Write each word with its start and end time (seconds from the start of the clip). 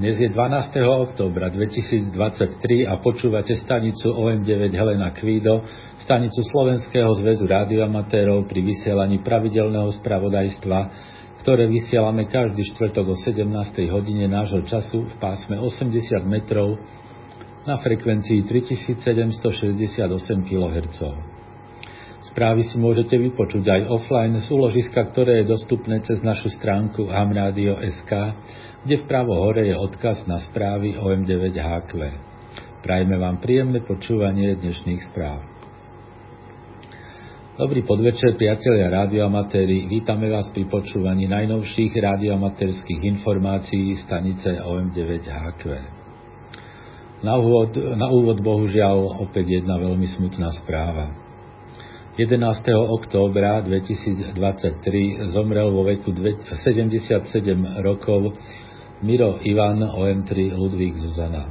Dnes 0.00 0.16
je 0.16 0.32
12. 0.32 0.80
októbra 0.80 1.52
2023 1.52 2.88
a 2.88 2.96
počúvate 3.04 3.52
stanicu 3.60 4.08
OM9 4.08 4.72
Helena 4.72 5.12
Kvído, 5.12 5.60
stanicu 6.00 6.40
Slovenského 6.40 7.12
zväzu 7.20 7.44
rádioamatérov 7.44 8.48
pri 8.48 8.64
vysielaní 8.64 9.20
pravidelného 9.20 9.92
spravodajstva, 10.00 10.78
ktoré 11.44 11.68
vysielame 11.68 12.24
každý 12.32 12.64
štvrtok 12.72 13.12
o 13.12 13.16
17. 13.28 13.44
hodine 13.92 14.24
nášho 14.24 14.64
času 14.64 15.04
v 15.04 15.14
pásme 15.20 15.60
80 15.60 15.92
metrov 16.24 16.80
na 17.68 17.76
frekvencii 17.76 18.48
3768 18.48 20.00
kHz. 20.48 20.98
Správy 22.32 22.72
si 22.72 22.80
môžete 22.80 23.20
vypočuť 23.20 23.68
aj 23.68 23.82
offline 24.00 24.40
z 24.40 24.48
úložiska, 24.48 25.12
ktoré 25.12 25.44
je 25.44 25.52
dostupné 25.52 26.00
cez 26.08 26.24
našu 26.24 26.48
stránku 26.56 27.04
hamradio.sk 27.04 28.12
kde 28.80 29.04
vpravo 29.04 29.36
hore 29.36 29.68
je 29.68 29.76
odkaz 29.76 30.24
na 30.24 30.40
správy 30.40 30.96
OM9HQ. 30.96 31.92
Prajme 32.80 33.20
vám 33.20 33.36
príjemné 33.36 33.84
počúvanie 33.84 34.56
dnešných 34.56 35.12
správ. 35.12 35.44
Dobrý 37.60 37.84
podvečer, 37.84 38.40
priatelia 38.40 38.88
radioamatéri. 38.88 39.84
Vítame 39.84 40.32
vás 40.32 40.48
pri 40.56 40.64
počúvaní 40.64 41.28
najnovších 41.28 41.92
radioamatérských 41.92 43.00
informácií 43.20 44.00
stanice 44.00 44.64
OM9HQ. 44.64 45.62
Na 47.20 47.36
úvod, 47.36 47.76
na 47.76 48.08
úvod 48.08 48.40
bohužiaľ 48.40 49.28
opäť 49.28 49.60
jedna 49.60 49.76
veľmi 49.76 50.08
smutná 50.08 50.56
správa. 50.56 51.12
11. 52.16 52.40
októbra 52.96 53.60
2023 53.60 55.28
zomrel 55.36 55.68
vo 55.68 55.84
veku 55.84 56.16
77 56.16 57.28
rokov 57.84 58.32
Miro 59.00 59.40
Ivan 59.40 59.80
OM3 59.80 60.52
Ludvík 60.52 61.00
Zuzana. 61.00 61.48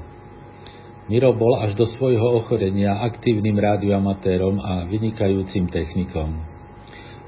Miro 1.09 1.33
bol 1.33 1.57
až 1.57 1.73
do 1.73 1.89
svojho 1.89 2.37
ochorenia 2.37 3.01
aktívnym 3.01 3.57
rádioamatérom 3.57 4.61
a 4.61 4.85
vynikajúcim 4.85 5.65
technikom. 5.65 6.45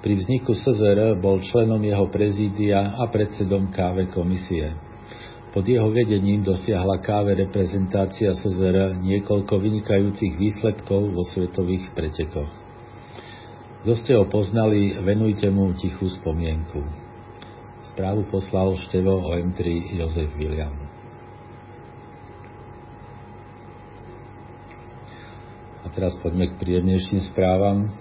Pri 0.05 0.13
vzniku 0.21 0.53
SZR 0.53 1.17
bol 1.17 1.41
členom 1.41 1.81
jeho 1.81 2.05
prezídia 2.13 3.01
a 3.01 3.09
predsedom 3.09 3.73
KV 3.73 4.13
komisie. 4.13 4.77
Pod 5.57 5.65
jeho 5.65 5.89
vedením 5.89 6.45
dosiahla 6.45 7.01
KV 7.01 7.41
reprezentácia 7.41 8.37
SZR 8.37 9.01
niekoľko 9.01 9.57
vynikajúcich 9.57 10.37
výsledkov 10.37 11.17
vo 11.17 11.25
svetových 11.33 11.97
pretekoch. 11.97 12.53
Kto 13.81 13.93
ste 13.97 14.21
ho 14.21 14.29
poznali, 14.29 15.01
venujte 15.01 15.49
mu 15.49 15.73
tichú 15.73 16.05
spomienku. 16.05 17.00
Správu 17.91 18.23
poslal 18.31 18.71
števo 18.87 19.19
OM3 19.19 19.59
Jozef 19.99 20.31
William. 20.39 20.71
A 25.83 25.91
teraz 25.91 26.15
poďme 26.23 26.55
k 26.55 26.55
príjemnejším 26.55 27.19
správam. 27.35 27.91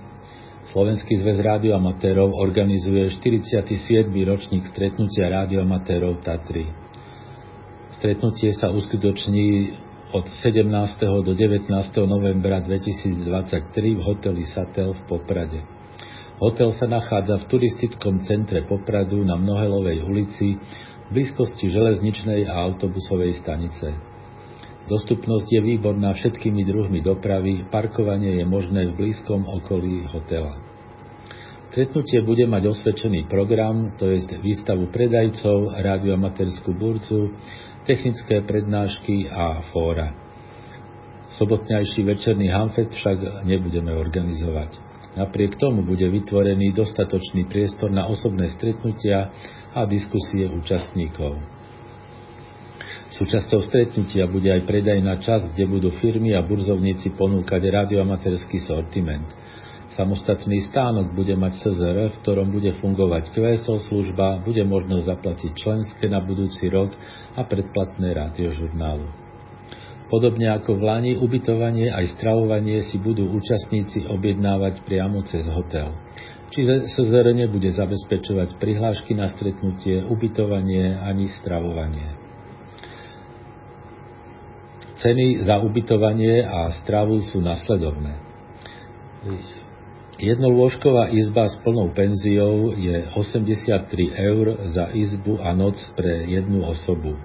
Slovenský 0.71 1.19
zväz 1.19 1.43
rádioamatérov 1.43 2.31
organizuje 2.39 3.11
47. 3.19 4.15
ročník 4.15 4.71
stretnutia 4.71 5.27
rádioamatérov 5.27 6.23
Tatry. 6.23 6.71
Stretnutie 7.99 8.55
sa 8.55 8.71
uskutoční 8.71 9.75
od 10.15 10.31
17. 10.31 11.27
do 11.27 11.35
19. 11.35 11.67
novembra 12.07 12.63
2023 12.63 13.99
v 13.99 14.01
hoteli 14.07 14.47
Satel 14.47 14.95
v 14.95 15.03
Poprade. 15.11 15.80
Hotel 16.41 16.73
sa 16.73 16.89
nachádza 16.89 17.37
v 17.37 17.49
turistickom 17.53 18.25
centre 18.25 18.65
Popradu 18.65 19.21
na 19.29 19.37
Mnohelovej 19.37 20.01
ulici 20.09 20.57
v 20.57 21.09
blízkosti 21.13 21.69
železničnej 21.69 22.49
a 22.49 22.65
autobusovej 22.65 23.45
stanice. 23.45 23.93
Dostupnosť 24.89 25.47
je 25.53 25.61
výborná 25.61 26.17
všetkými 26.17 26.65
druhmi 26.65 27.05
dopravy, 27.05 27.69
parkovanie 27.69 28.41
je 28.41 28.49
možné 28.49 28.89
v 28.89 28.97
blízkom 28.97 29.45
okolí 29.45 30.09
hotela. 30.09 30.57
Stretnutie 31.77 32.25
bude 32.25 32.49
mať 32.49 32.73
osvedčený 32.73 33.29
program, 33.29 33.95
to 34.01 34.09
je 34.09 34.25
výstavu 34.41 34.89
predajcov, 34.89 35.77
radioamatérskú 35.77 36.73
burcu, 36.73 37.37
technické 37.85 38.41
prednášky 38.43 39.29
a 39.29 39.61
fóra. 39.71 40.17
Sobotnejší 41.37 42.01
večerný 42.03 42.49
hamfet 42.49 42.91
však 42.91 43.45
nebudeme 43.45 43.93
organizovať. 43.93 44.90
Napriek 45.11 45.59
tomu 45.59 45.83
bude 45.83 46.07
vytvorený 46.07 46.71
dostatočný 46.71 47.51
priestor 47.51 47.91
na 47.91 48.07
osobné 48.07 48.47
stretnutia 48.55 49.35
a 49.75 49.83
diskusie 49.87 50.47
účastníkov. 50.47 51.43
Súčasťou 53.11 53.61
stretnutia 53.67 54.31
bude 54.31 54.55
aj 54.55 54.71
predajná 54.71 55.19
časť, 55.19 55.51
kde 55.51 55.65
budú 55.67 55.91
firmy 55.99 56.31
a 56.39 56.47
burzovníci 56.47 57.11
ponúkať 57.19 57.59
radioamatérsky 57.59 58.63
sortiment. 58.63 59.27
Samostatný 59.99 60.71
stánok 60.71 61.11
bude 61.19 61.35
mať 61.35 61.67
CZR, 61.67 62.15
v 62.15 62.21
ktorom 62.23 62.55
bude 62.55 62.71
fungovať 62.79 63.35
QSO 63.35 63.83
služba, 63.91 64.39
bude 64.47 64.63
možno 64.63 65.03
zaplatiť 65.03 65.51
členské 65.59 66.07
na 66.07 66.23
budúci 66.23 66.71
rok 66.71 66.95
a 67.35 67.43
predplatné 67.43 68.15
rádiožurnálu. 68.15 69.30
Podobne 70.11 70.51
ako 70.59 70.75
v 70.75 70.83
Lani, 70.83 71.13
ubytovanie 71.15 71.87
aj 71.87 72.19
stravovanie 72.19 72.83
si 72.83 72.99
budú 72.99 73.31
účastníci 73.31 74.11
objednávať 74.11 74.83
priamo 74.83 75.23
cez 75.23 75.47
hotel. 75.47 75.95
Čiže 76.51 76.91
SZR 76.91 77.31
nebude 77.31 77.71
zabezpečovať 77.71 78.59
prihlášky 78.59 79.15
na 79.15 79.31
stretnutie, 79.31 80.03
ubytovanie 80.03 80.99
ani 80.99 81.31
stravovanie. 81.39 82.19
Ceny 84.99 85.47
za 85.47 85.63
ubytovanie 85.63 86.43
a 86.43 86.75
stravu 86.83 87.23
sú 87.31 87.39
nasledovné. 87.39 88.19
Jednolôžková 90.19 91.15
izba 91.15 91.49
s 91.49 91.57
plnou 91.63 91.95
penziou 91.95 92.75
je 92.77 93.09
83 93.15 94.11
eur 94.13 94.59
za 94.75 94.91
izbu 94.93 95.39
a 95.39 95.55
noc 95.55 95.79
pre 95.95 96.29
jednu 96.29 96.67
osobu. 96.67 97.17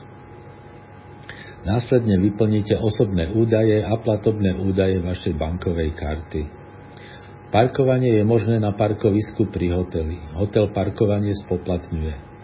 Následne 1.68 2.16
vyplníte 2.16 2.80
osobné 2.80 3.28
údaje 3.28 3.84
a 3.84 3.92
platobné 4.00 4.56
údaje 4.56 5.04
vašej 5.04 5.36
bankovej 5.36 5.92
karty. 5.92 6.48
Parkovanie 7.52 8.16
je 8.16 8.24
možné 8.24 8.56
na 8.56 8.72
parkovisku 8.72 9.52
pri 9.52 9.76
hoteli. 9.76 10.16
Hotel 10.32 10.72
parkovanie 10.72 11.36
spoplatňuje. 11.44 12.35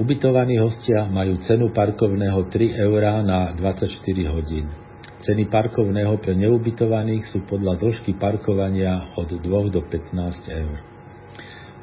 Ubytovaní 0.00 0.56
hostia 0.56 1.04
majú 1.04 1.36
cenu 1.44 1.68
parkovného 1.68 2.48
3 2.48 2.80
eurá 2.80 3.20
na 3.20 3.52
24 3.52 3.92
hodín. 4.32 4.72
Ceny 5.20 5.52
parkovného 5.52 6.16
pre 6.16 6.32
neubytovaných 6.32 7.28
sú 7.28 7.44
podľa 7.44 7.76
dĺžky 7.76 8.16
parkovania 8.16 9.12
od 9.20 9.28
2 9.28 9.44
do 9.44 9.80
15 9.84 10.48
eur. 10.48 10.76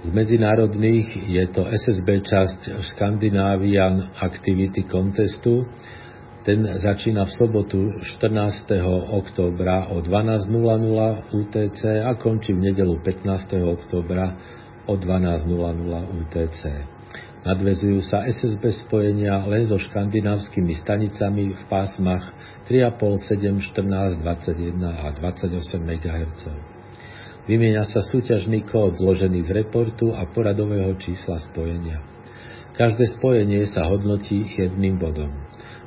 Z 0.02 0.10
medzinárodných 0.10 1.14
je 1.30 1.44
to 1.54 1.62
SSB 1.62 2.26
časť 2.26 2.82
Scandinavian 2.90 4.18
Activity 4.18 4.82
Contestu. 4.90 5.62
Ten 6.42 6.66
začína 6.66 7.22
v 7.22 7.32
sobotu 7.38 8.02
14. 8.02 8.66
októbra 9.14 9.94
o 9.94 10.02
12.00 10.02 10.50
UTC 11.38 11.80
a 12.02 12.18
končí 12.18 12.50
v 12.50 12.66
nedelu 12.74 12.98
15. 12.98 13.62
októbra 13.62 14.34
o 14.86 14.94
12.00 14.94 15.50
UTC. 16.22 16.60
Nadvezujú 17.46 18.02
sa 18.02 18.26
SSB 18.26 18.74
spojenia 18.86 19.46
len 19.46 19.70
so 19.70 19.78
škandinávskymi 19.78 20.74
stanicami 20.82 21.54
v 21.54 21.62
pásmach 21.70 22.34
3,5, 22.66 23.22
7, 23.22 23.62
14, 23.70 24.18
21 24.18 24.82
a 24.82 25.06
28 25.14 25.54
MHz. 25.78 26.42
Vymieňa 27.46 27.86
sa 27.86 28.02
súťažný 28.02 28.66
kód 28.66 28.98
zložený 28.98 29.46
z 29.46 29.62
reportu 29.62 30.10
a 30.10 30.26
poradového 30.26 30.98
čísla 30.98 31.38
spojenia. 31.46 32.02
Každé 32.74 33.14
spojenie 33.14 33.62
sa 33.70 33.86
hodnotí 33.86 34.42
jedným 34.58 34.98
bodom. 34.98 35.30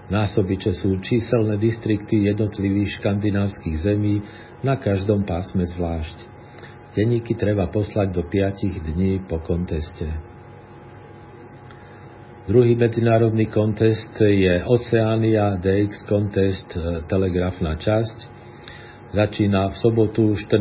Násobiče 0.07 0.79
sú 0.79 1.03
číselné 1.03 1.59
distrikty 1.59 2.25
jednotlivých 2.31 2.97
škandinávskych 2.97 3.83
zemí 3.83 4.23
na 4.63 4.79
každom 4.79 5.27
pásme 5.27 5.67
zvlášť. 5.67 6.28
Denníky 6.89 7.37
treba 7.37 7.69
poslať 7.69 8.07
do 8.09 8.25
5 8.25 8.81
dní 8.81 9.21
po 9.29 9.37
konteste. 9.45 10.09
Druhý 12.49 12.73
medzinárodný 12.73 13.45
kontest 13.45 14.09
je 14.17 14.65
Oceania 14.65 15.53
DX 15.61 16.01
Contest 16.09 16.65
e, 16.73 17.05
telegrafná 17.05 17.77
časť. 17.77 18.17
Začína 19.13 19.69
v 19.69 19.75
sobotu 19.77 20.33
14. 20.33 20.57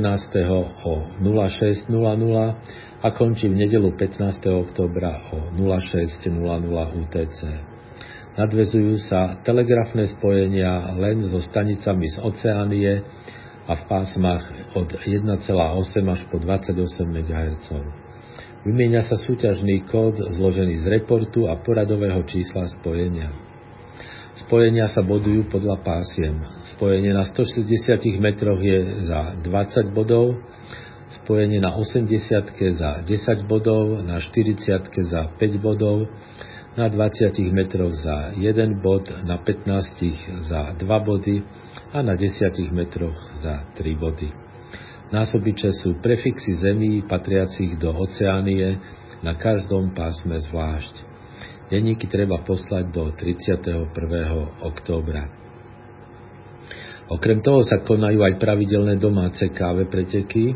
o 0.85 0.93
06.00 1.17 1.89
a 3.01 3.09
končí 3.17 3.49
v 3.49 3.65
nedelu 3.65 3.97
15. 3.97 4.21
oktobra 4.53 5.33
o 5.33 5.49
06.00 5.57 6.29
UTC. 7.09 7.41
Nadvezujú 8.37 9.01
sa 9.09 9.41
telegrafné 9.41 10.13
spojenia 10.13 10.93
len 10.93 11.25
so 11.25 11.41
stanicami 11.41 12.13
z 12.13 12.21
Oceánie 12.21 13.01
a 13.69 13.73
v 13.77 13.83
pásmach 13.85 14.49
od 14.73 14.89
1,8 14.97 15.45
až 16.09 16.21
po 16.33 16.41
28 16.41 16.73
MHz. 17.05 17.69
Vymieňa 18.65 19.05
sa 19.05 19.21
súťažný 19.21 19.85
kód 19.87 20.19
zložený 20.19 20.81
z 20.81 20.87
reportu 20.89 21.47
a 21.47 21.61
poradového 21.61 22.25
čísla 22.25 22.65
spojenia. 22.81 23.29
Spojenia 24.41 24.89
sa 24.89 25.05
bodujú 25.05 25.53
podľa 25.53 25.85
pásiem. 25.85 26.41
Spojenie 26.75 27.13
na 27.13 27.29
160 27.29 28.01
metroch 28.19 28.59
je 28.59 29.05
za 29.05 29.37
20 29.37 29.93
bodov, 29.93 30.41
spojenie 31.23 31.61
na 31.61 31.77
80 31.77 32.49
za 32.73 32.91
10 33.05 33.51
bodov, 33.51 34.01
na 34.01 34.17
40 34.17 34.89
za 35.07 35.23
5 35.37 35.61
bodov, 35.61 36.09
na 36.79 36.87
20 36.89 37.35
metroch 37.53 37.93
za 37.93 38.33
1 38.33 38.81
bod, 38.81 39.11
na 39.29 39.37
15 39.43 40.49
za 40.49 40.73
2 40.73 40.87
body 41.05 41.43
a 41.93 42.05
na 42.05 42.15
10 42.17 42.69
metroch 42.73 43.17
za 43.41 43.65
3 43.77 43.97
body. 43.97 44.29
Násobiče 45.09 45.73
sú 45.73 45.97
prefixy 46.05 46.61
zemí 46.61 47.01
patriacich 47.09 47.81
do 47.81 47.97
oceánie 47.97 48.77
na 49.25 49.33
každom 49.33 49.97
pásme 49.97 50.37
zvlášť. 50.37 50.95
Denníky 51.73 52.09
treba 52.09 52.45
poslať 52.45 52.85
do 52.93 53.09
31. 53.13 53.89
októbra. 54.69 55.33
Okrem 57.09 57.41
toho 57.41 57.65
sa 57.65 57.81
konajú 57.81 58.21
aj 58.21 58.37
pravidelné 58.37 59.01
domáce 59.01 59.49
káve 59.49 59.89
preteky. 59.89 60.53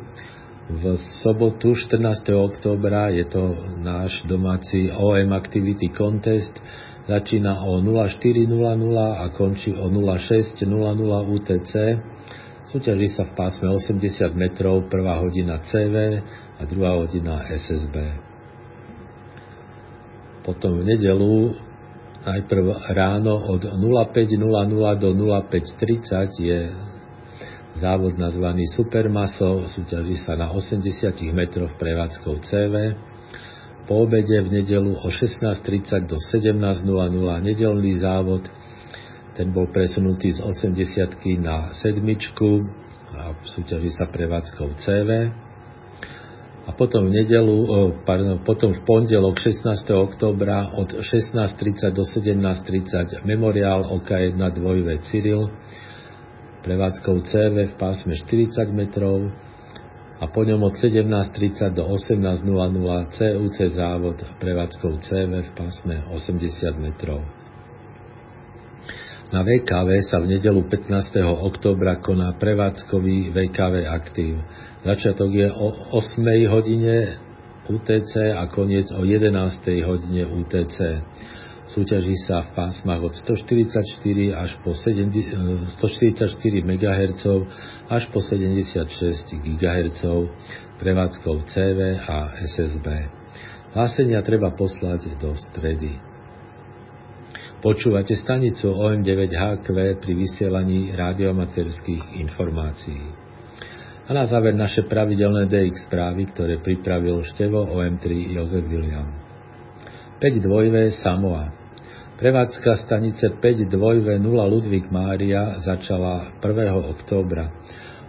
V 0.69 0.83
sobotu 1.25 1.73
14. 1.73 1.97
októbra 2.33 3.09
je 3.09 3.25
to 3.25 3.57
náš 3.81 4.21
domáci 4.29 4.93
OM 4.93 5.33
Activity 5.33 5.89
Contest, 5.97 6.53
začína 7.07 7.67
o 7.67 7.83
04.00 7.83 8.51
a 9.19 9.25
končí 9.35 9.75
o 9.75 9.91
06.00 9.91 10.69
UTC. 11.33 11.73
Súťaží 12.71 13.09
sa 13.13 13.29
v 13.29 13.33
pásme 13.37 13.69
80 13.69 14.33
metrov, 14.39 14.89
prvá 14.89 15.21
hodina 15.21 15.61
CV 15.61 16.23
a 16.57 16.63
druhá 16.65 16.97
hodina 16.97 17.45
SSB. 17.51 17.97
Potom 20.43 20.81
v 20.81 20.85
nedelu 20.95 21.53
najprv 22.23 22.67
ráno 22.95 23.35
od 23.51 23.67
05.00 23.67 25.03
do 25.03 25.11
05.30 25.11 26.39
je 26.39 26.61
závod 27.77 28.15
nazvaný 28.21 28.69
Supermaso, 28.73 29.67
súťaží 29.69 30.17
sa 30.23 30.39
na 30.39 30.55
80 30.55 31.13
metroch 31.35 31.75
prevádzkou 31.77 32.35
CV 32.47 32.75
po 33.87 34.07
obede 34.07 34.39
v 34.43 34.63
nedelu 34.63 34.95
o 34.95 35.09
16.30 35.11 36.07
do 36.07 36.17
17.00 36.19 36.87
nedelný 37.43 37.99
závod. 37.99 38.47
Ten 39.33 39.49
bol 39.51 39.67
presunutý 39.73 40.31
z 40.37 40.45
80 40.45 41.19
na 41.41 41.73
sedmičku 41.73 42.63
a 43.17 43.33
súťaží 43.43 43.91
sa 43.91 44.07
prevádzkou 44.07 44.77
CV. 44.77 45.33
A 46.63 46.71
potom 46.79 47.11
v 47.11 47.19
nedelu, 47.19 47.59
pardon, 48.07 48.39
potom 48.47 48.71
v 48.71 48.81
pondelok 48.87 49.35
16. 49.35 49.83
oktobra 49.99 50.71
od 50.79 50.95
16.30 50.95 51.91
do 51.91 52.07
17.30 52.07 53.27
memoriál 53.27 53.83
OK1 53.83 54.39
2V 54.39 54.89
Cyril. 55.11 55.51
prevádzkou 56.63 57.27
CV 57.27 57.67
v 57.67 57.75
pásme 57.75 58.15
40 58.15 58.55
metrov 58.71 59.35
a 60.23 60.31
po 60.31 60.47
ňom 60.47 60.63
od 60.63 60.79
17.30 60.79 61.75
do 61.75 61.83
18.00 61.83 62.47
CUC 63.11 63.57
závod 63.75 64.23
prevádzkou 64.39 65.03
CV 65.03 65.43
v 65.43 65.51
pásme 65.51 66.07
80 66.15 66.79
metrov. 66.79 67.27
Na 69.35 69.43
VKV 69.43 69.89
sa 70.07 70.23
v 70.23 70.39
nedelu 70.39 70.63
15. 70.63 71.27
októbra 71.27 71.99
koná 71.99 72.39
prevádzkový 72.39 73.35
VKV 73.35 73.75
aktív. 73.91 74.39
Začiatok 74.87 75.31
je 75.35 75.49
o 75.51 75.69
8. 75.99 76.23
hodine 76.55 77.19
UTC 77.67 78.37
a 78.39 78.47
koniec 78.47 78.95
o 78.95 79.03
11. 79.03 79.35
hodine 79.83 80.23
UTC. 80.23 80.79
Súťaží 81.73 82.21
sa 82.29 82.45
v 82.45 82.53
pásmach 82.53 83.01
od 83.01 83.17
144 83.17 83.81
až 84.37 84.61
po 84.61 84.77
144 84.77 86.29
MHz 86.61 87.25
až 87.89 88.03
po 88.13 88.21
76 88.21 89.33
GHz 89.41 90.03
prevádzkou 90.77 91.49
CV 91.49 91.97
a 91.97 92.29
SSB. 92.45 92.87
Hlásenia 93.73 94.21
treba 94.21 94.53
poslať 94.53 95.17
do 95.17 95.33
stredy. 95.33 95.97
Počúvate 97.65 98.21
stanicu 98.21 98.69
OM9HQ 98.69 99.65
pri 99.97 100.13
vysielaní 100.13 100.93
radiomaterských 100.93 102.21
informácií. 102.21 103.01
A 104.03 104.13
na 104.13 104.29
záver 104.29 104.53
naše 104.53 104.85
pravidelné 104.85 105.49
DX 105.49 105.89
správy, 105.89 106.29
ktoré 106.37 106.61
pripravil 106.61 107.25
števo 107.33 107.65
OM3 107.65 108.35
Jozef 108.37 108.67
William. 108.69 109.09
5 110.21 110.43
dvojvé 110.43 110.93
Samoa. 111.01 111.62
Prevádzka 112.23 112.87
stanice 112.87 113.35
5 113.35 113.67
dvojvé 113.67 114.15
0 114.23 114.47
Ludvík 114.47 114.95
Mária 114.95 115.59
začala 115.59 116.39
1. 116.39 116.71
októbra. 116.95 117.51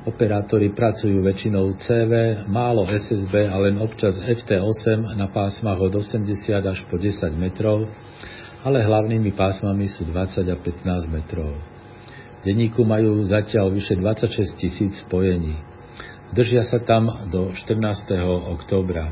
Operátori 0.06 0.70
pracujú 0.70 1.26
väčšinou 1.26 1.74
CV, 1.82 2.46
málo 2.46 2.86
SSB 2.86 3.50
a 3.50 3.58
len 3.58 3.82
občas 3.82 4.14
FT8 4.22 5.18
na 5.18 5.34
pásmach 5.34 5.82
od 5.82 5.98
80 5.98 6.30
až 6.62 6.86
po 6.94 7.02
10 7.02 7.26
metrov 7.34 7.90
ale 8.64 8.86
hlavnými 8.86 9.34
pásmami 9.34 9.90
sú 9.90 10.06
20 10.06 10.46
a 10.46 10.58
15 10.62 11.10
metrov. 11.10 11.58
V 12.40 12.42
denníku 12.46 12.86
majú 12.86 13.26
zatiaľ 13.26 13.74
vyše 13.74 13.98
26 13.98 14.62
tisíc 14.62 14.94
spojení. 15.04 15.58
Držia 16.38 16.70
sa 16.70 16.78
tam 16.86 17.10
do 17.34 17.50
14. 17.50 18.14
októbra. 18.62 19.10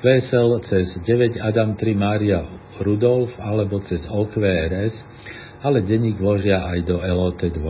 VSL 0.00 0.64
cez 0.64 0.96
9 0.96 1.44
Adam 1.44 1.76
3 1.76 1.92
Mária 1.92 2.63
Rudolf 2.80 3.34
alebo 3.38 3.78
cez 3.84 4.06
OQRS, 4.06 4.94
ale 5.62 5.80
denník 5.82 6.18
vložia 6.20 6.64
aj 6.66 6.78
do 6.84 6.96
LOT 7.00 7.40
2. 7.40 7.60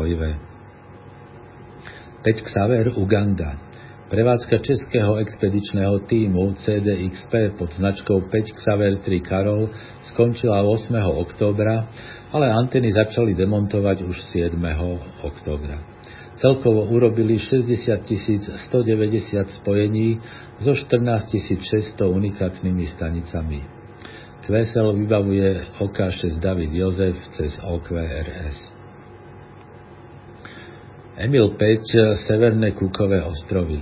5 2.25 2.49
Xaver 2.49 2.97
Uganda. 2.97 3.61
Prevádzka 4.09 4.61
českého 4.61 5.17
expedičného 5.21 6.09
týmu 6.09 6.57
CDXP 6.57 7.57
pod 7.57 7.73
značkou 7.77 8.29
5 8.29 8.57
Xaver 8.57 9.01
3 9.01 9.21
Karol 9.21 9.69
skončila 10.13 10.65
8. 10.65 10.93
októbra, 11.25 11.89
ale 12.33 12.47
anteny 12.53 12.93
začali 12.93 13.37
demontovať 13.37 14.09
už 14.09 14.17
7. 14.33 14.57
októbra. 15.21 15.77
Celkovo 16.35 16.89
urobili 16.91 17.39
60 17.39 18.05
190 18.73 19.59
spojení 19.63 20.19
so 20.59 20.75
14 20.75 21.31
600 21.63 22.01
unikátnymi 22.05 22.85
stanicami. 22.91 23.84
QSL 24.45 24.93
vybavuje 24.93 25.81
OK6 25.81 26.37
David 26.37 26.73
Jozef 26.73 27.17
cez 27.33 27.57
OQRS. 27.65 28.57
Emil 31.17 31.57
5 31.57 32.21
Severné 32.29 32.77
Kukové 32.77 33.25
ostrovy 33.25 33.81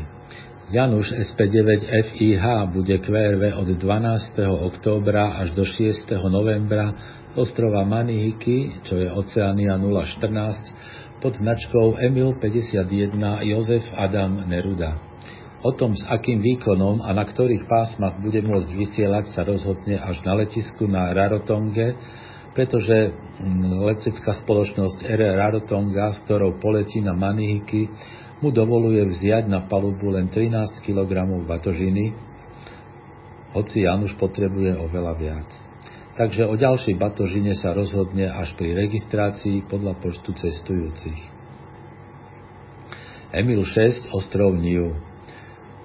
Januš 0.72 1.12
SP9 1.12 1.84
FIH 1.84 2.44
bude 2.72 2.96
QRV 2.98 3.60
od 3.60 3.68
12. 3.76 4.40
októbra 4.40 5.36
až 5.44 5.52
do 5.52 5.68
6. 5.68 6.08
novembra 6.32 6.96
ostrova 7.36 7.84
Manihiki, 7.84 8.80
čo 8.88 8.96
je 8.96 9.12
Oceania 9.12 9.76
014, 9.76 11.20
pod 11.20 11.36
značkou 11.36 12.00
Emil 12.00 12.32
51 12.40 13.44
Jozef 13.44 13.84
Adam 13.92 14.48
Neruda. 14.48 15.11
O 15.62 15.70
tom, 15.70 15.94
s 15.94 16.02
akým 16.10 16.42
výkonom 16.42 17.06
a 17.06 17.14
na 17.14 17.22
ktorých 17.22 17.70
pásmach 17.70 18.18
bude 18.18 18.42
môcť 18.42 18.70
vysielať, 18.74 19.30
sa 19.30 19.46
rozhodne 19.46 19.94
až 19.94 20.18
na 20.26 20.34
letisku 20.34 20.90
na 20.90 21.14
Rarotonge, 21.14 21.94
pretože 22.50 23.14
mm, 23.14 23.86
letecká 23.86 24.34
spoločnosť 24.42 25.06
R. 25.06 25.38
Rarotonga, 25.38 26.18
s 26.18 26.18
ktorou 26.26 26.58
poletí 26.58 26.98
na 26.98 27.14
Manihiki, 27.14 27.86
mu 28.42 28.50
dovoluje 28.50 29.06
vziať 29.06 29.46
na 29.46 29.62
palubu 29.70 30.10
len 30.10 30.26
13 30.26 30.82
kg 30.82 31.30
batožiny, 31.46 32.10
hoci 33.54 33.86
Januš 33.86 34.18
potrebuje 34.18 34.74
oveľa 34.82 35.14
viac. 35.14 35.48
Takže 36.12 36.44
o 36.44 36.58
ďalšej 36.58 36.98
batožine 36.98 37.54
sa 37.56 37.72
rozhodne 37.72 38.28
až 38.28 38.52
pri 38.58 38.74
registrácii 38.74 39.64
podľa 39.70 39.96
počtu 40.02 40.34
cestujúcich. 40.34 41.20
Emil 43.32 43.64
6, 43.64 44.12
ostrov 44.12 44.58
Niu. 44.58 45.11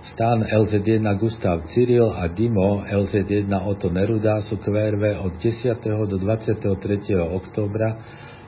Stán 0.07 0.39
LZ1 0.47 1.03
Gustav 1.19 1.67
Cyril 1.75 2.07
a 2.15 2.31
Dimo 2.31 2.79
LZ1 2.87 3.51
Otto 3.51 3.91
Neruda 3.91 4.39
sú 4.39 4.55
QRV 4.55 5.19
od 5.19 5.35
10. 5.35 5.83
do 5.83 6.15
23. 6.15 6.63
októbra 7.35 7.99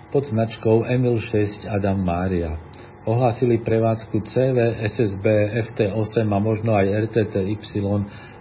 pod 0.08 0.24
značkou 0.24 0.88
Emil 0.88 1.20
6 1.20 1.68
Adam 1.68 2.00
Mária 2.00 2.56
ohlásili 3.04 3.60
prevádzku 3.60 4.24
CV, 4.24 4.58
SSB, 4.88 5.26
FT8 5.72 6.30
a 6.30 6.40
možno 6.40 6.78
aj 6.78 7.10
RTTY 7.10 7.58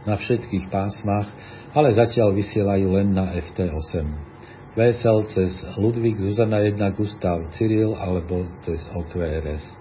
na 0.06 0.14
všetkých 0.14 0.70
pásmach, 0.70 1.26
ale 1.72 1.96
zatiaľ 1.96 2.36
vysielajú 2.36 2.86
len 3.02 3.18
na 3.18 3.34
FT8. 3.34 4.04
VSL 4.78 5.18
cez 5.34 5.50
Ludvík 5.74 6.22
Zuzana 6.22 6.62
1 6.62 6.78
Gustav 6.94 7.50
Cyril 7.58 7.98
alebo 7.98 8.46
cez 8.62 8.78
OQRS. 8.94 9.77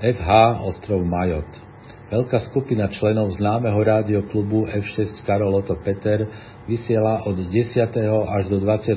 FH 0.00 0.64
Ostrov 0.64 1.04
Majot 1.04 1.44
Veľká 2.08 2.40
skupina 2.48 2.88
členov 2.88 3.36
známeho 3.36 3.76
rádioklubu 3.76 4.72
F6 4.72 5.20
Karol 5.28 5.52
Otto 5.52 5.76
Peter 5.76 6.24
vysiela 6.64 7.20
od 7.28 7.36
10. 7.36 7.76
až 8.08 8.44
do 8.48 8.64
22. 8.64 8.96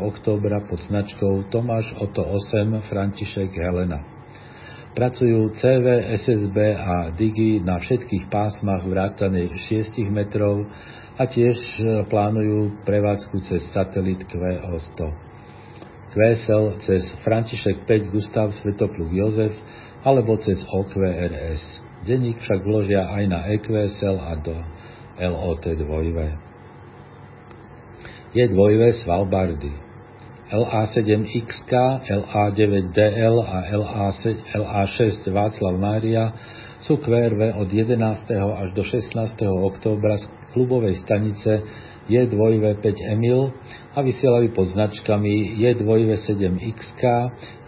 októbra 0.00 0.64
pod 0.64 0.80
značkou 0.80 1.44
Tomáš 1.52 1.92
Oto 2.00 2.24
8 2.24 2.72
František 2.88 3.52
Helena. 3.52 4.00
Pracujú 4.96 5.52
CV, 5.60 6.08
SSB 6.16 6.56
a 6.72 7.12
Digi 7.12 7.60
na 7.60 7.76
všetkých 7.76 8.32
pásmach 8.32 8.88
vrátane 8.88 9.44
6 9.44 10.00
metrov 10.08 10.64
a 11.20 11.28
tiež 11.28 11.60
plánujú 12.08 12.80
prevádzku 12.88 13.44
cez 13.44 13.60
satelit 13.76 14.24
QO100. 14.24 14.98
QSL 16.10 16.64
cez 16.82 17.04
František 17.28 17.84
5 17.84 18.08
Gustav 18.08 18.50
Svetopluk 18.56 19.12
Jozef 19.12 19.54
alebo 20.04 20.36
cez 20.40 20.64
OQRS. 20.64 21.60
Denník 22.08 22.40
však 22.40 22.64
vložia 22.64 23.12
aj 23.12 23.24
na 23.28 23.44
EQSL 23.52 24.16
a 24.16 24.32
do 24.40 24.56
LOT 25.20 25.64
2. 25.68 28.32
Je 28.32 28.44
2 28.46 29.02
Svalbardy. 29.04 29.72
LA7XK, 30.50 31.72
LA9DL 32.10 33.38
a 33.46 33.70
LA6 33.70 35.22
Václav 35.30 35.78
Mária 35.78 36.34
sú 36.82 36.98
QRV 36.98 37.54
od 37.54 37.70
11. 37.70 38.02
až 38.34 38.68
do 38.74 38.82
16. 38.82 39.14
októbra 39.46 40.18
z 40.18 40.26
klubovej 40.50 40.98
stanice 41.06 41.62
J2V5 42.10 42.82
Emil 43.14 43.54
a 43.94 44.02
vysielajú 44.02 44.50
pod 44.50 44.74
značkami 44.74 45.62
J2V7XK, 45.62 47.02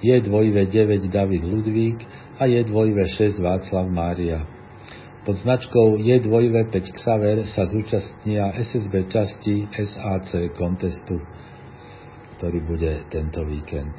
J2V9 0.03 1.07
David 1.07 1.47
Ludvík 1.47 2.03
a 2.39 2.49
J2V6 2.49 3.37
Václav 3.37 3.93
Mária. 3.93 4.49
Pod 5.23 5.37
značkou 5.39 6.01
J2V5 6.01 6.75
Xaver 6.97 7.45
sa 7.53 7.69
zúčastnia 7.69 8.57
SSB 8.57 9.07
časti 9.13 9.69
SAC 9.71 10.57
kontestu, 10.57 11.21
ktorý 12.39 12.59
bude 12.65 12.93
tento 13.13 13.45
víkend. 13.45 13.93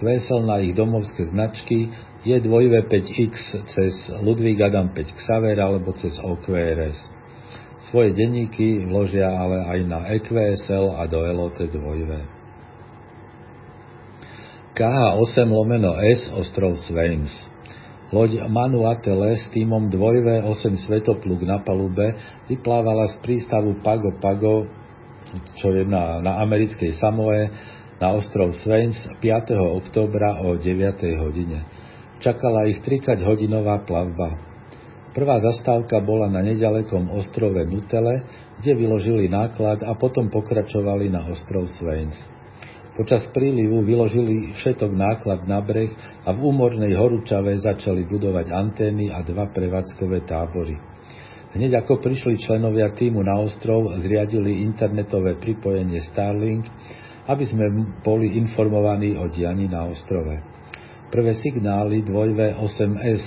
Kvesel 0.00 0.44
na 0.44 0.58
ich 0.60 0.74
domovské 0.74 1.28
značky 1.30 1.92
J2V5X 2.24 3.34
cez 3.70 3.92
Ludvík 4.24 4.58
Adam 4.58 4.90
5 4.90 5.18
Xaver 5.22 5.56
alebo 5.60 5.92
cez 5.94 6.16
OQRS. 6.18 6.98
Svoje 7.92 8.16
denníky 8.16 8.88
vložia 8.88 9.30
ale 9.30 9.62
aj 9.62 9.80
na 9.86 10.00
EQSL 10.16 10.96
a 10.96 11.06
do 11.06 11.22
LOT 11.22 11.60
2. 11.60 11.76
KH8 14.74 15.46
lomeno 15.46 15.94
S 15.94 16.26
ostrov 16.34 16.74
Sveins 16.84 17.55
Loď 18.06 18.46
Manuatele 18.46 19.34
s 19.34 19.50
týmom 19.50 19.90
2V8 19.90 20.78
Svetopluk 20.78 21.42
na 21.42 21.58
palube 21.58 22.14
vyplávala 22.46 23.10
z 23.10 23.18
prístavu 23.18 23.82
Pago 23.82 24.14
Pago, 24.22 24.70
čo 25.58 25.74
je 25.74 25.82
na, 25.82 26.22
na 26.22 26.38
americkej 26.46 26.94
Samoe, 27.02 27.50
na 27.98 28.14
ostrov 28.14 28.54
Svens 28.62 28.94
5. 29.18 29.58
októbra 29.58 30.38
o 30.38 30.54
9. 30.54 31.02
hodine. 31.18 31.66
Čakala 32.22 32.70
ich 32.70 32.78
30-hodinová 32.86 33.82
plavba. 33.82 34.38
Prvá 35.10 35.42
zastávka 35.42 35.98
bola 35.98 36.30
na 36.30 36.46
nedalekom 36.46 37.10
ostrove 37.10 37.58
Nutele, 37.66 38.22
kde 38.62 38.72
vyložili 38.86 39.26
náklad 39.26 39.82
a 39.82 39.98
potom 39.98 40.30
pokračovali 40.30 41.10
na 41.10 41.26
ostrov 41.26 41.66
Svens. 41.74 42.14
Počas 42.96 43.28
prílivu 43.28 43.84
vyložili 43.84 44.56
všetok 44.56 44.88
náklad 44.88 45.44
na 45.44 45.60
breh 45.60 45.92
a 46.24 46.32
v 46.32 46.40
úmornej 46.40 46.96
horúčave 46.96 47.52
začali 47.60 48.08
budovať 48.08 48.48
antény 48.48 49.12
a 49.12 49.20
dva 49.20 49.52
prevádzkové 49.52 50.24
tábory. 50.24 50.80
Hneď 51.52 51.84
ako 51.84 52.00
prišli 52.00 52.40
členovia 52.40 52.96
týmu 52.96 53.20
na 53.20 53.36
ostrov, 53.36 53.92
zriadili 54.00 54.64
internetové 54.64 55.36
pripojenie 55.36 56.08
Starlink, 56.08 56.64
aby 57.28 57.44
sme 57.44 57.68
boli 58.00 58.40
informovaní 58.40 59.12
o 59.20 59.28
dianí 59.28 59.68
na 59.68 59.84
ostrove. 59.84 60.40
Prvé 61.12 61.36
signály 61.38 62.00
2V8S 62.00 63.24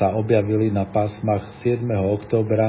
sa 0.00 0.16
objavili 0.16 0.72
na 0.72 0.88
pásmach 0.88 1.60
7. 1.60 1.84
októbra 1.92 2.68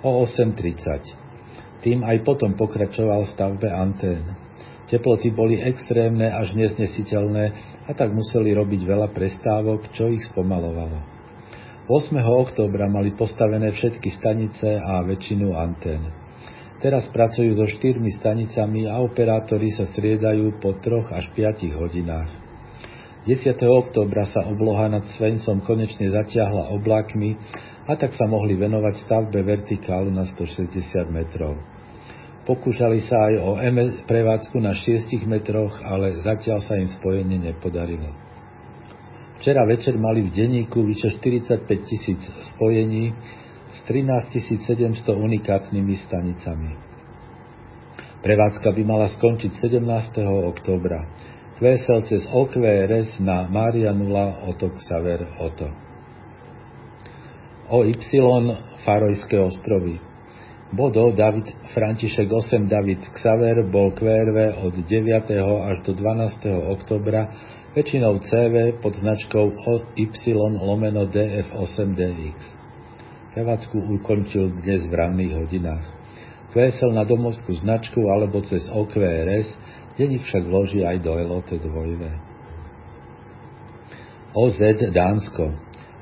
o 0.00 0.24
8.30. 0.24 1.84
Tým 1.84 2.00
aj 2.00 2.16
potom 2.24 2.56
pokračoval 2.56 3.28
stavbe 3.30 3.68
antén. 3.70 4.51
Teploty 4.92 5.32
boli 5.32 5.56
extrémne 5.56 6.28
až 6.28 6.52
neznesiteľné 6.52 7.44
a 7.88 7.90
tak 7.96 8.12
museli 8.12 8.52
robiť 8.52 8.84
veľa 8.84 9.08
prestávok, 9.16 9.88
čo 9.96 10.12
ich 10.12 10.20
spomalovalo. 10.28 11.00
8. 11.88 12.12
októbra 12.20 12.92
mali 12.92 13.16
postavené 13.16 13.72
všetky 13.72 14.12
stanice 14.12 14.76
a 14.76 15.00
väčšinu 15.00 15.56
antén. 15.56 16.12
Teraz 16.84 17.08
pracujú 17.08 17.56
so 17.56 17.64
štyrmi 17.64 18.12
stanicami 18.20 18.84
a 18.84 19.00
operátori 19.00 19.72
sa 19.72 19.88
striedajú 19.88 20.60
po 20.60 20.76
troch 20.84 21.08
až 21.08 21.24
5 21.32 21.72
hodinách. 21.72 22.28
10. 23.24 23.54
októbra 23.64 24.28
sa 24.28 24.44
obloha 24.44 24.92
nad 24.92 25.08
Svensom 25.16 25.64
konečne 25.64 26.12
zatiahla 26.12 26.68
oblákmi 26.74 27.38
a 27.88 27.96
tak 27.96 28.12
sa 28.12 28.28
mohli 28.28 28.60
venovať 28.60 29.08
stavbe 29.08 29.40
vertikálu 29.40 30.12
na 30.12 30.28
160 30.28 30.84
metrov. 31.08 31.56
Pokúšali 32.42 32.98
sa 33.06 33.30
aj 33.30 33.34
o 33.38 33.50
MS 33.54 34.02
prevádzku 34.10 34.58
na 34.58 34.74
6 34.74 35.14
metroch, 35.30 35.78
ale 35.86 36.18
zatiaľ 36.26 36.58
sa 36.66 36.74
im 36.74 36.90
spojenie 36.90 37.38
nepodarilo. 37.38 38.10
Včera 39.38 39.62
večer 39.62 39.94
mali 39.94 40.26
v 40.26 40.34
denníku 40.34 40.82
vyše 40.82 41.22
45 41.22 41.66
tisíc 41.86 42.18
spojení 42.54 43.14
s 43.74 43.78
13 43.86 44.42
700 44.58 45.06
unikátnymi 45.14 45.94
stanicami. 46.02 46.70
Prevádzka 48.22 48.70
by 48.70 48.82
mala 48.86 49.10
skončiť 49.10 49.50
17. 49.58 49.82
októbra. 50.26 50.98
QSL 51.62 52.02
cez 52.06 52.22
OQRS 52.26 53.22
na 53.22 53.46
Mária 53.46 53.94
0 53.94 54.50
Otok 54.50 54.82
Saver 54.82 55.26
Oto. 55.38 55.70
OY 57.70 57.94
Farojské 58.82 59.38
ostrovy. 59.38 60.11
Bodo 60.72 61.12
David 61.12 61.52
František 61.76 62.32
8 62.32 62.64
David 62.64 63.04
Xaver 63.12 63.68
bol 63.68 63.92
QRV 63.92 64.64
od 64.64 64.72
9. 64.80 65.28
až 65.68 65.84
do 65.84 65.92
12. 65.92 66.48
oktobra 66.48 67.28
väčšinou 67.76 68.16
CV 68.24 68.80
pod 68.80 68.96
značkou 68.96 69.52
Y 70.00 70.32
lomeno 70.56 71.04
DF8DX. 71.12 72.40
Prevádzku 73.36 73.76
ukončil 74.00 74.64
dnes 74.64 74.88
v 74.88 74.96
ranných 74.96 75.44
hodinách. 75.44 75.84
Kvésel 76.56 76.96
na 76.96 77.04
domovskú 77.04 77.52
značku 77.52 78.08
alebo 78.08 78.40
cez 78.40 78.64
OQRS, 78.64 79.52
denník 80.00 80.24
však 80.24 80.48
vloží 80.48 80.80
aj 80.80 81.04
do 81.04 81.12
LOT 81.20 81.52
2. 81.52 81.68
OZ 84.40 84.60
Dánsko. 84.88 85.52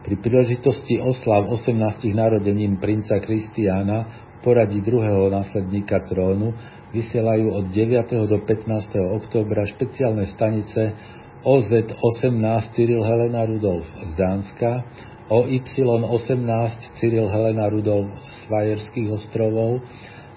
Pri 0.07 0.15
príležitosti 0.15 1.03
oslav 1.03 1.51
18 1.51 1.75
narodenín 2.15 2.79
princa 2.79 3.19
Kristiána 3.19 4.30
poradí 4.41 4.81
druhého 4.81 5.29
následníka 5.29 6.01
trónu 6.09 6.57
vysielajú 6.91 7.55
od 7.55 7.65
9. 7.71 8.27
do 8.27 8.39
15. 8.43 9.17
októbra 9.21 9.69
špeciálne 9.69 10.27
stanice 10.33 10.97
OZ-18 11.45 12.77
Cyril 12.77 13.01
Helena 13.05 13.49
Rudolf 13.49 13.89
z 13.89 14.11
Dánska, 14.17 14.85
OY-18 15.31 17.01
Cyril 17.01 17.29
Helena 17.31 17.71
Rudolf 17.71 18.13
z 18.13 18.39
Fajerských 18.51 19.09
ostrovov 19.15 19.81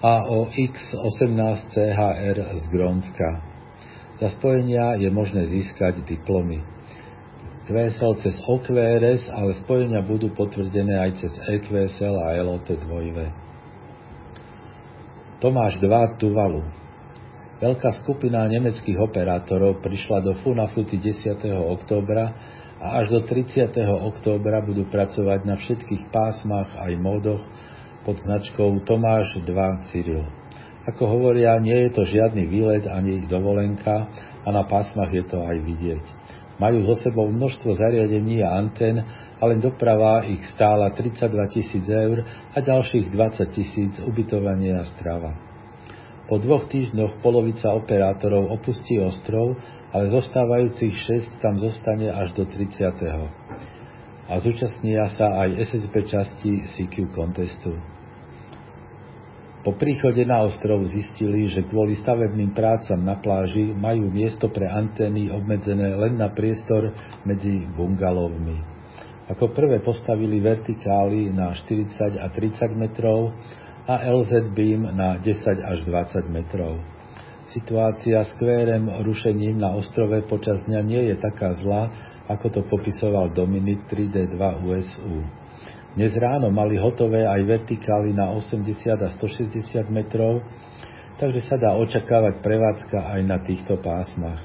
a 0.04 0.24
OX-18 0.28 1.72
CHR 1.72 2.38
z 2.60 2.64
Grónska. 2.70 3.28
Za 4.20 4.28
spojenia 4.38 4.94
je 5.00 5.10
možné 5.10 5.50
získať 5.50 6.06
diplomy. 6.06 6.62
QSL 7.64 8.20
cez 8.20 8.36
OQRS, 8.44 9.32
ale 9.32 9.56
spojenia 9.64 10.04
budú 10.04 10.28
potvrdené 10.36 11.00
aj 11.00 11.10
cez 11.24 11.32
EQSL 11.48 12.20
a 12.20 12.36
LOT 12.44 12.68
2. 12.68 13.43
Tomáš 15.44 15.76
2 15.76 16.16
Tuvalu 16.16 16.64
Veľká 17.60 18.00
skupina 18.00 18.48
nemeckých 18.48 18.96
operátorov 18.96 19.84
prišla 19.84 20.24
do 20.24 20.32
Funafuty 20.40 20.96
10. 20.96 21.36
októbra 21.68 22.32
a 22.80 23.04
až 23.04 23.12
do 23.12 23.20
30. 23.28 23.76
októbra 24.08 24.64
budú 24.64 24.88
pracovať 24.88 25.44
na 25.44 25.60
všetkých 25.60 26.08
pásmach 26.08 26.72
aj 26.80 26.96
módoch 26.96 27.44
pod 28.08 28.16
značkou 28.24 28.88
Tomáš 28.88 29.36
2 29.44 29.92
Cyril. 29.92 30.24
Ako 30.88 31.12
hovoria, 31.12 31.60
nie 31.60 31.76
je 31.76 31.90
to 31.92 32.08
žiadny 32.08 32.48
výlet 32.48 32.88
ani 32.88 33.20
ich 33.20 33.26
dovolenka 33.28 34.08
a 34.40 34.48
na 34.48 34.64
pásmach 34.64 35.12
je 35.12 35.28
to 35.28 35.44
aj 35.44 35.60
vidieť. 35.60 36.04
Majú 36.54 36.86
so 36.86 36.94
sebou 36.94 37.26
množstvo 37.30 37.74
zariadení 37.74 38.42
a 38.46 38.54
antén, 38.54 39.02
ale 39.42 39.58
doprava 39.58 40.22
ich 40.22 40.40
stála 40.54 40.94
32 40.94 41.54
tisíc 41.54 41.86
eur 41.90 42.22
a 42.54 42.58
ďalších 42.62 43.10
20 43.10 43.50
tisíc 43.50 43.92
ubytovanie 44.00 44.78
a 44.78 44.86
strava. 44.86 45.34
Po 46.24 46.40
dvoch 46.40 46.70
týždňoch 46.72 47.20
polovica 47.20 47.68
operátorov 47.76 48.48
opustí 48.48 48.96
ostrov, 48.96 49.60
ale 49.92 50.08
zostávajúcich 50.08 50.94
6 51.36 51.44
tam 51.44 51.60
zostane 51.60 52.08
až 52.08 52.32
do 52.32 52.48
30. 52.48 52.80
A 54.24 54.32
zúčastnia 54.40 55.12
sa 55.20 55.44
aj 55.44 55.68
SSB 55.68 55.94
časti 56.08 56.52
CQ 56.64 57.12
contestu. 57.12 57.76
Po 59.64 59.72
príchode 59.72 60.20
na 60.28 60.44
ostrov 60.44 60.84
zistili, 60.92 61.48
že 61.48 61.64
kvôli 61.64 61.96
stavebným 61.96 62.52
prácam 62.52 63.00
na 63.00 63.16
pláži 63.16 63.72
majú 63.72 64.12
miesto 64.12 64.52
pre 64.52 64.68
antény 64.68 65.32
obmedzené 65.32 65.96
len 65.96 66.20
na 66.20 66.28
priestor 66.28 66.92
medzi 67.24 67.64
bungalovmi. 67.72 68.60
Ako 69.32 69.56
prvé 69.56 69.80
postavili 69.80 70.36
vertikály 70.36 71.32
na 71.32 71.56
40 71.56 72.20
a 72.20 72.28
30 72.28 72.76
metrov, 72.76 73.32
a 73.84 74.00
LZ 74.08 74.56
Beam 74.56 74.88
na 74.96 75.20
10 75.20 75.60
až 75.60 75.84
20 75.84 76.28
metrov. 76.32 76.80
Situácia 77.52 78.24
s 78.24 78.32
kvérem 78.40 78.88
rušením 79.04 79.60
na 79.60 79.76
ostrove 79.76 80.16
počas 80.24 80.64
dňa 80.64 80.80
nie 80.80 81.02
je 81.12 81.16
taká 81.20 81.52
zlá, 81.60 81.92
ako 82.24 82.48
to 82.48 82.60
popisoval 82.64 83.28
Dominik 83.28 83.84
3D2 83.84 84.40
USU. 84.64 85.43
Dnes 85.94 86.10
ráno 86.18 86.50
mali 86.50 86.74
hotové 86.74 87.22
aj 87.22 87.38
vertikály 87.46 88.10
na 88.10 88.34
80 88.34 88.66
a 88.98 89.08
160 89.14 89.62
metrov, 89.94 90.42
takže 91.22 91.46
sa 91.46 91.54
dá 91.54 91.70
očakávať 91.78 92.42
prevádzka 92.42 92.98
aj 93.14 93.20
na 93.22 93.38
týchto 93.46 93.78
pásmach. 93.78 94.42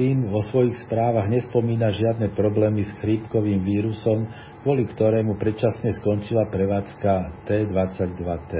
Tým 0.00 0.32
vo 0.32 0.40
svojich 0.48 0.80
správach 0.88 1.28
nespomína 1.28 1.92
žiadne 1.92 2.32
problémy 2.32 2.88
s 2.88 2.96
chrípkovým 3.04 3.68
vírusom, 3.68 4.24
kvôli 4.64 4.88
ktorému 4.88 5.36
predčasne 5.36 5.92
skončila 6.00 6.48
prevádzka 6.48 7.44
T22T. 7.44 8.52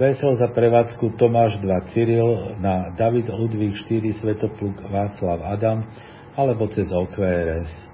Kvesel 0.00 0.40
za 0.40 0.48
prevádzku 0.56 1.20
Tomáš 1.20 1.60
2 1.60 1.92
Cyril 1.92 2.56
na 2.64 2.96
David 2.96 3.28
Ludvík 3.28 3.76
4 3.84 4.24
Svetopluk 4.24 4.88
Václav 4.88 5.44
Adam 5.44 5.84
alebo 6.32 6.64
cez 6.72 6.88
OQRS. 6.88 7.89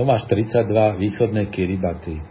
Tomáš 0.00 0.32
32 0.32 0.96
Východné 0.96 1.52
Kiribati. 1.52 2.24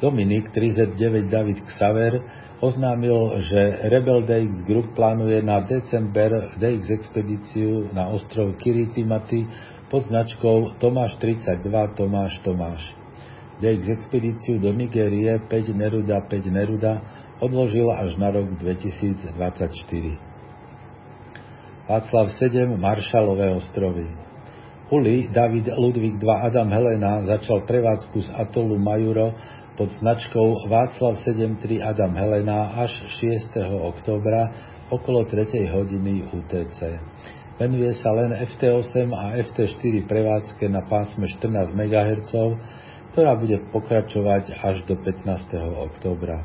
Dominik 0.00 0.56
39 0.56 1.28
David 1.28 1.60
Xaver 1.68 2.24
oznámil, 2.64 3.44
že 3.44 3.92
Rebel 3.92 4.24
DX 4.24 4.64
Group 4.64 4.96
plánuje 4.96 5.44
na 5.44 5.60
december 5.60 6.32
DX 6.56 6.88
expedíciu 6.88 7.92
na 7.92 8.08
ostrov 8.08 8.56
Kiritimati 8.56 9.44
pod 9.92 10.08
značkou 10.08 10.80
Tomáš 10.80 11.20
32 11.20 11.92
Tomáš 11.92 12.40
Tomáš. 12.40 12.80
DX 13.60 14.00
expedíciu 14.00 14.56
do 14.56 14.72
Nigérie 14.72 15.44
5 15.44 15.76
Neruda 15.76 16.24
5 16.24 16.48
Neruda 16.48 17.04
odložil 17.36 17.84
až 18.00 18.16
na 18.16 18.32
rok 18.32 18.48
2024. 18.56 19.36
Václav 21.84 22.32
7 22.32 22.80
Maršalové 22.80 23.52
ostrovy. 23.60 24.29
Uli 24.90 25.30
David 25.30 25.70
Ludvík 25.78 26.18
2 26.18 26.50
Adam 26.50 26.66
Helena 26.66 27.22
začal 27.22 27.62
prevádzku 27.62 28.26
z 28.26 28.28
atolu 28.34 28.74
Majuro 28.74 29.38
pod 29.78 29.86
značkou 29.86 30.66
Václav 30.66 31.14
73 31.22 31.78
Adam 31.78 32.10
Helena 32.18 32.74
až 32.74 32.90
6. 33.22 33.54
októbra 33.86 34.50
okolo 34.90 35.30
3. 35.30 35.46
hodiny 35.70 36.26
UTC. 36.34 36.98
Venuje 37.54 37.94
sa 38.02 38.10
len 38.18 38.34
FT8 38.34 39.14
a 39.14 39.38
FT4 39.38 40.10
prevádzke 40.10 40.66
na 40.66 40.82
pásme 40.82 41.30
14 41.38 41.70
MHz, 41.70 42.34
ktorá 43.14 43.38
bude 43.38 43.62
pokračovať 43.70 44.58
až 44.58 44.82
do 44.90 44.98
15. 44.98 45.86
októbra. 45.86 46.42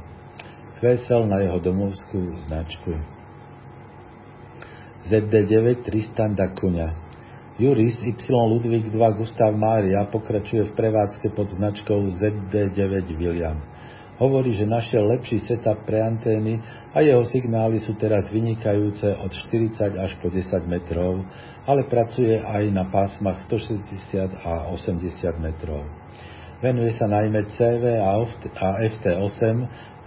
Kvesel 0.78 1.26
na 1.26 1.42
jeho 1.42 1.58
domovskú 1.58 2.38
značku. 2.46 2.94
ZD9 5.10 5.82
Tristan 5.82 6.38
da 6.38 6.54
Juris 7.56 7.96
Y 8.04 8.20
Ludvík 8.28 8.92
2 8.92 9.00
Gustav 9.16 9.56
Mária 9.56 10.04
pokračuje 10.12 10.68
v 10.68 10.76
prevádzke 10.76 11.32
pod 11.32 11.48
značkou 11.56 12.04
ZD9 12.20 13.16
William. 13.16 13.56
Hovorí, 14.20 14.60
že 14.60 14.68
našiel 14.68 15.08
lepší 15.08 15.40
setup 15.40 15.88
pre 15.88 16.04
antény 16.04 16.60
a 16.92 17.00
jeho 17.00 17.24
signály 17.32 17.80
sú 17.80 17.96
teraz 17.96 18.28
vynikajúce 18.28 19.08
od 19.08 19.32
40 19.48 19.72
až 19.88 20.12
po 20.20 20.28
10 20.28 20.52
metrov, 20.68 21.24
ale 21.64 21.88
pracuje 21.88 22.36
aj 22.36 22.76
na 22.76 22.92
pásmach 22.92 23.40
160 23.48 24.36
a 24.36 24.68
80 24.76 25.16
metrov. 25.40 25.88
Venuje 26.60 26.92
sa 27.00 27.08
najmä 27.08 27.56
CV 27.56 28.04
a 28.04 28.20
FT8, 29.00 29.44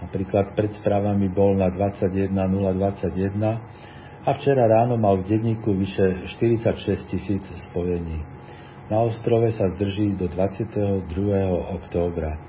napríklad 0.05 0.53
pred 0.53 0.69
správami 0.77 1.33
bol 1.33 1.57
na 1.57 1.73
21021 1.73 3.89
a 4.25 4.29
včera 4.35 4.67
ráno 4.67 4.99
mal 4.99 5.23
v 5.23 5.31
denníku 5.31 5.71
vyše 5.71 6.27
46 6.39 7.07
tisíc 7.07 7.43
spojení. 7.69 8.19
Na 8.89 9.05
ostrove 9.05 9.53
sa 9.53 9.69
zdrží 9.77 10.17
do 10.17 10.27
22. 10.27 11.07
októbra. 11.77 12.41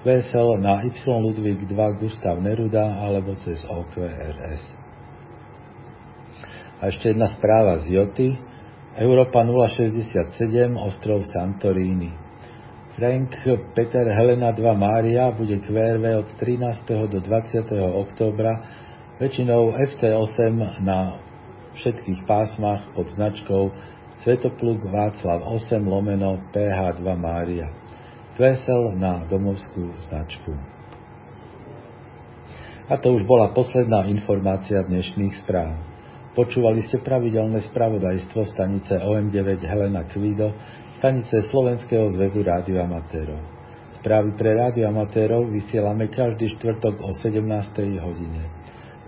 VSL 0.00 0.58
na 0.58 0.80
Y 0.82 0.96
Ludvík 1.06 1.68
2 1.68 2.00
Gustav 2.00 2.40
Neruda 2.40 3.04
alebo 3.04 3.36
cez 3.36 3.60
OQRS. 3.68 4.62
A 6.80 6.88
ešte 6.88 7.12
jedna 7.12 7.28
správa 7.36 7.84
z 7.84 7.92
Joty. 7.92 8.28
Európa 8.96 9.46
067, 9.46 10.34
ostrov 10.74 11.22
Santorini. 11.30 12.10
Frank 12.98 13.32
Peter 13.76 14.02
Helena 14.10 14.50
2 14.50 14.60
Mária 14.74 15.30
bude 15.30 15.62
QRV 15.62 16.04
od 16.26 16.28
13. 16.36 16.84
do 17.06 17.22
20. 17.22 17.70
októbra 17.78 18.52
väčšinou 19.20 19.76
FT8 19.76 20.80
na 20.80 21.20
všetkých 21.76 22.24
pásmach 22.24 22.88
pod 22.96 23.12
značkou 23.12 23.68
Svetopluk 24.24 24.80
Václav 24.88 25.44
8 25.44 25.76
lomeno 25.84 26.40
PH2 26.56 27.04
Mária 27.20 27.68
vesel 28.40 28.96
na 28.96 29.28
domovskú 29.28 29.92
značku. 30.08 30.56
A 32.88 32.96
to 32.96 33.12
už 33.12 33.28
bola 33.28 33.52
posledná 33.52 34.08
informácia 34.08 34.80
dnešných 34.80 35.44
správ. 35.44 35.76
Počúvali 36.32 36.80
ste 36.88 37.04
pravidelné 37.04 37.60
spravodajstvo 37.68 38.48
stanice 38.48 38.96
OM9 38.96 39.60
Helena 39.62 40.08
Kvido, 40.08 40.56
stanice 40.96 41.44
Slovenského 41.52 42.08
zväzu 42.16 42.40
rádioamatérov. 42.40 43.60
Správy 44.00 44.32
pre 44.32 44.56
rádioamatérov 44.56 45.52
vysielame 45.52 46.08
každý 46.08 46.56
štvrtok 46.56 47.04
o 47.04 47.12
17. 47.20 47.44
hodine. 48.00 48.59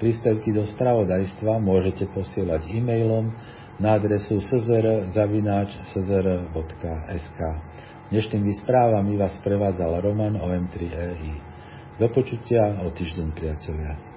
Príspevky 0.02 0.50
do 0.50 0.66
spravodajstva 0.66 1.62
môžete 1.62 2.10
posielať 2.10 2.66
e-mailom 2.74 3.30
na 3.78 3.94
adresu 3.94 4.42
szr.sk. 4.42 4.98
Dnešnými 8.10 8.52
správami 8.66 9.14
vás 9.14 9.38
prevádzal 9.46 10.02
Roman 10.02 10.42
OM3EI. 10.42 11.38
Do 12.02 12.10
počutia 12.10 12.82
o 12.82 12.90
týždeň, 12.90 13.30
priatelia. 13.30 14.11